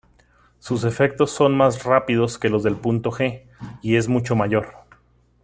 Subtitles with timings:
[0.57, 3.43] Sus efectos son más rápidos que los del Punto G
[3.83, 4.73] y es mucho mayor.